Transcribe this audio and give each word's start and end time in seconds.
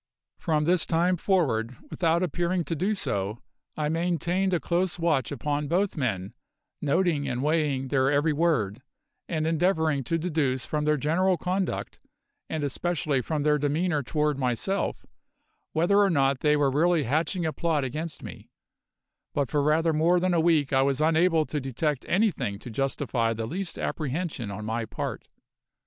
From 0.39 0.65
this 0.65 0.87
time 0.87 1.15
forward, 1.15 1.77
without 1.91 2.23
appearing 2.23 2.63
to 2.63 2.75
do 2.75 2.95
so, 2.95 3.37
I 3.77 3.87
maintained 3.87 4.51
a 4.51 4.59
close 4.59 4.97
watch 4.97 5.31
upon 5.31 5.67
both 5.67 5.95
men, 5.95 6.33
noting 6.81 7.27
and 7.27 7.43
weighing 7.43 7.89
their 7.89 8.09
every 8.11 8.33
word, 8.33 8.81
and 9.29 9.45
endeavouring 9.45 10.03
to 10.05 10.17
deduce 10.17 10.65
from 10.65 10.85
their 10.85 10.97
general 10.97 11.37
conduct, 11.37 11.99
and 12.49 12.63
especially 12.63 13.21
from 13.21 13.43
their 13.43 13.59
demeanour 13.59 14.01
toward 14.01 14.39
myself, 14.39 15.05
whether 15.71 15.99
or 15.99 16.09
not 16.09 16.39
they 16.39 16.55
were 16.57 16.71
really 16.71 17.03
hatching 17.03 17.45
a 17.45 17.53
plot 17.53 17.83
against 17.83 18.23
me; 18.23 18.49
but 19.35 19.51
for 19.51 19.61
rather 19.61 19.93
more 19.93 20.19
than 20.19 20.33
a 20.33 20.39
week 20.41 20.73
I 20.73 20.81
was 20.81 20.99
unable 20.99 21.45
to 21.45 21.59
detect 21.61 22.07
anything 22.09 22.57
to 22.57 22.71
justify 22.71 23.33
the 23.35 23.45
least 23.45 23.77
apprehension 23.77 24.49
on 24.49 24.65
my 24.65 24.83
part. 24.85 25.27